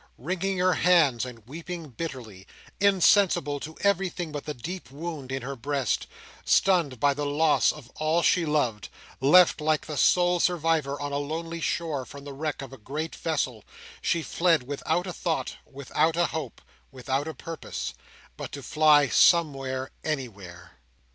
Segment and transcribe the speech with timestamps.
[0.17, 2.47] Wringing her hands and weeping bitterly,
[2.79, 6.07] insensible to everything but the deep wound in her breast,
[6.43, 11.17] stunned by the loss of all she loved, left like the sole survivor on a
[11.19, 13.63] lonely shore from the wreck of a great vessel,
[14.01, 16.61] she fled without a thought, without a hope,
[16.91, 17.93] without a purpose,
[18.37, 20.79] but to fly somewhere anywhere.